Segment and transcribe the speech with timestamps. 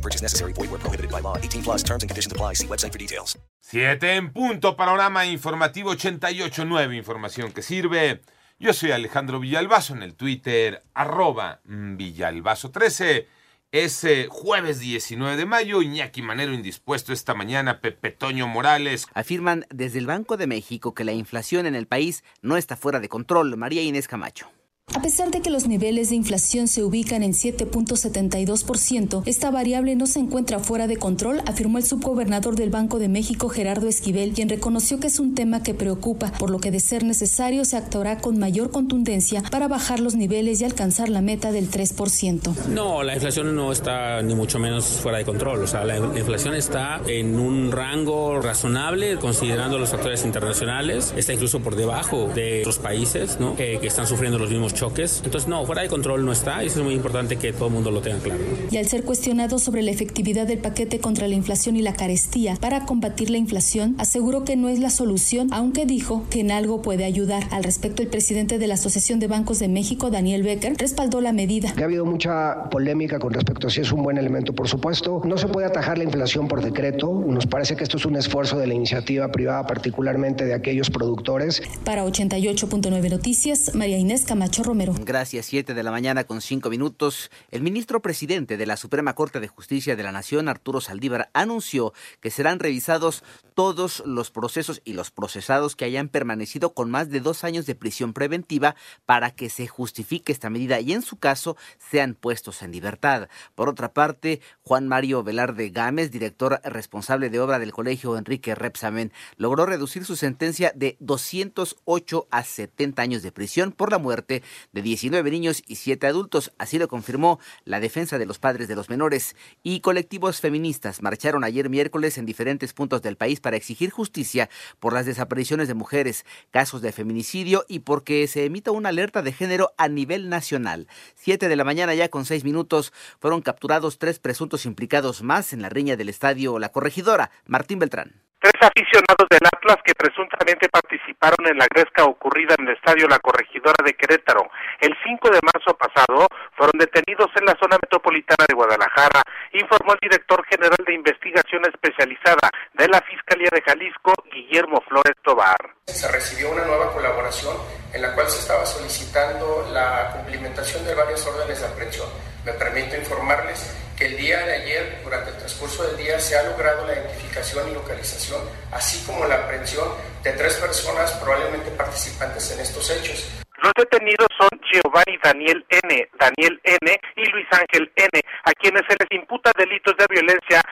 [0.00, 0.52] No purchase necessary.
[0.54, 1.36] Void where prohibited by law.
[1.36, 2.54] 18 plus terms and conditions apply.
[2.54, 3.38] See website for details.
[3.60, 8.22] Siete en punto, panorama informativo 88.9, información que sirve.
[8.58, 13.26] Yo soy Alejandro Villalbazo en el Twitter, arroba Villalbazo13.
[13.72, 19.06] Es eh, jueves 19 de mayo, Iñaki Manero indispuesto esta mañana, Pepe Toño Morales.
[19.14, 22.98] Afirman desde el Banco de México que la inflación en el país no está fuera
[22.98, 23.56] de control.
[23.56, 24.50] María Inés Camacho.
[24.92, 30.06] A pesar de que los niveles de inflación se ubican en 7.72%, esta variable no
[30.06, 34.48] se encuentra fuera de control, afirmó el subgobernador del Banco de México, Gerardo Esquivel, quien
[34.48, 38.18] reconoció que es un tema que preocupa, por lo que de ser necesario se actuará
[38.18, 42.66] con mayor contundencia para bajar los niveles y alcanzar la meta del 3%.
[42.70, 46.54] No, la inflación no está ni mucho menos fuera de control, o sea, la inflación
[46.54, 52.78] está en un rango razonable considerando los factores internacionales, está incluso por debajo de otros
[52.78, 55.20] países que están sufriendo los mismos choques.
[55.24, 57.74] Entonces, no, fuera de control no está y eso es muy importante que todo el
[57.74, 58.40] mundo lo tenga claro.
[58.70, 62.56] Y al ser cuestionado sobre la efectividad del paquete contra la inflación y la carestía
[62.56, 66.80] para combatir la inflación, aseguró que no es la solución, aunque dijo que en algo
[66.80, 67.44] puede ayudar.
[67.50, 71.32] Al respecto, el presidente de la Asociación de Bancos de México, Daniel Becker, respaldó la
[71.32, 71.74] medida.
[71.78, 75.20] Ha habido mucha polémica con respecto a si es un buen elemento, por supuesto.
[75.24, 77.22] No se puede atajar la inflación por decreto.
[77.26, 81.62] Nos parece que esto es un esfuerzo de la iniciativa privada, particularmente de aquellos productores.
[81.84, 84.62] Para 88.9 Noticias, María Inés Camacho
[85.04, 87.30] Gracias, 7 de la mañana con 5 minutos.
[87.50, 91.92] El ministro presidente de la Suprema Corte de Justicia de la Nación, Arturo Saldívar, anunció
[92.20, 97.20] que serán revisados todos los procesos y los procesados que hayan permanecido con más de
[97.20, 98.76] dos años de prisión preventiva
[99.06, 103.28] para que se justifique esta medida y en su caso sean puestos en libertad.
[103.56, 109.12] Por otra parte, Juan Mario Velarde Gámez, director responsable de obra del Colegio Enrique Repsamen,
[109.36, 114.42] logró reducir su sentencia de 208 a 70 años de prisión por la muerte
[114.72, 116.52] de 19 niños y 7 adultos.
[116.58, 119.36] Así lo confirmó la defensa de los padres de los menores.
[119.62, 124.48] Y colectivos feministas marcharon ayer miércoles en diferentes puntos del país para exigir justicia
[124.78, 129.32] por las desapariciones de mujeres, casos de feminicidio y porque se emita una alerta de
[129.32, 130.86] género a nivel nacional.
[131.16, 135.62] 7 de la mañana ya con 6 minutos fueron capturados tres presuntos implicados más en
[135.62, 137.30] la riña del estadio La Corregidora.
[137.46, 138.29] Martín Beltrán.
[138.40, 143.18] Tres aficionados del Atlas que presuntamente participaron en la gresca ocurrida en el estadio La
[143.18, 144.48] Corregidora de Querétaro
[144.80, 149.98] el 5 de marzo pasado fueron detenidos en la zona metropolitana de Guadalajara, informó el
[150.00, 155.58] director general de investigación especializada de la Fiscalía de Jalisco, Guillermo Flores Tobar.
[155.86, 157.56] Se recibió una nueva colaboración
[157.92, 162.08] en la cual se estaba solicitando la cumplimentación de varias órdenes de aprehensión.
[162.44, 166.86] Me permito informarles que el día de ayer, durante transcurso del día, se ha logrado
[166.86, 168.40] la identificación y localización,
[168.72, 169.88] así como la aprehensión
[170.22, 173.42] de tres personas probablemente participantes en estos hechos.
[173.62, 177.00] Los detenidos son Giovanni Daniel N., Daniel N.
[177.16, 180.62] y Luis Ángel N., a quienes se les imputa delitos de violencia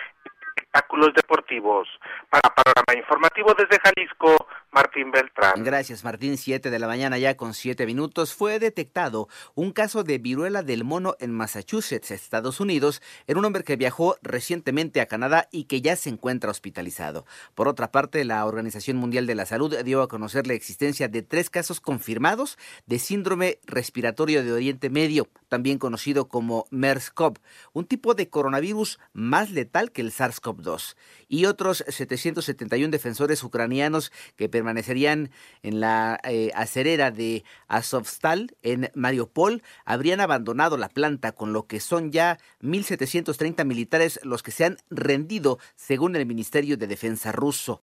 [0.56, 1.88] espectáculos deportivos.
[2.30, 5.64] Para Panorama Informativo desde Jalisco, Martín Beltrán.
[5.64, 6.36] Gracias, Martín.
[6.36, 8.34] Siete de la mañana ya con siete minutos.
[8.34, 13.64] Fue detectado un caso de viruela del mono en Massachusetts, Estados Unidos, en un hombre
[13.64, 17.24] que viajó recientemente a Canadá y que ya se encuentra hospitalizado.
[17.54, 21.22] Por otra parte, la Organización Mundial de la Salud dio a conocer la existencia de
[21.22, 27.38] tres casos confirmados de síndrome respiratorio de Oriente Medio, también conocido como MERS-CoV,
[27.72, 30.96] un tipo de coronavirus más letal que el SARS-CoV-2,
[31.28, 35.30] y otros 771 defensores ucranianos que permanecerían
[35.62, 41.78] en la eh, acerera de Azovstal en Mariupol habrían abandonado la planta, con lo que
[41.78, 47.76] son ya 1.730 militares los que se han rendido, según el Ministerio de Defensa ruso.